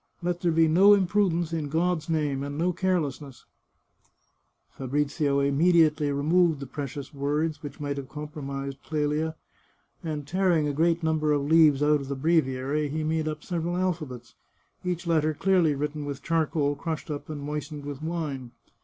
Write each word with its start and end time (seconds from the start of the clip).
Let 0.23 0.41
there 0.41 0.51
be 0.51 0.67
no 0.67 0.95
im 0.95 1.05
prudence, 1.05 1.53
in 1.53 1.69
God's 1.69 2.09
name, 2.09 2.41
and 2.41 2.57
no 2.57 2.73
carelessness!" 2.73 3.45
Fabrizio 4.75 5.39
immediately 5.41 6.11
removed 6.11 6.59
the 6.59 6.65
precious 6.65 7.13
words, 7.13 7.61
which 7.61 7.79
might 7.79 7.97
have 7.97 8.09
compromised 8.09 8.81
Clelia, 8.83 9.35
and, 10.03 10.25
tearing 10.27 10.67
a 10.67 10.73
g^eat 10.73 11.03
number 11.03 11.31
of 11.33 11.43
leaves 11.45 11.83
out 11.83 12.01
of 12.01 12.07
the 12.07 12.15
breviary, 12.15 12.89
he 12.89 13.03
made 13.03 13.27
up 13.27 13.43
several 13.43 13.77
alphabets, 13.77 14.33
each 14.83 15.05
letter 15.05 15.35
clearly 15.35 15.75
written 15.75 16.05
with 16.05 16.23
charcoal 16.23 16.73
crushed 16.75 17.11
up 17.11 17.29
and 17.29 17.39
moistened 17.43 17.85
with 17.85 18.01
wine. 18.01 18.49